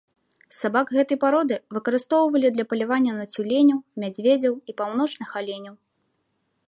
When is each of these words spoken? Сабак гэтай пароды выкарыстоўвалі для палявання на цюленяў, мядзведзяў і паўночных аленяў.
Сабак 0.59 0.93
гэтай 0.95 1.17
пароды 1.23 1.55
выкарыстоўвалі 1.77 2.47
для 2.55 2.65
палявання 2.71 3.13
на 3.19 3.25
цюленяў, 3.35 3.79
мядзведзяў 4.05 4.53
і 4.73 4.79
паўночных 4.81 5.29
аленяў. 5.43 5.75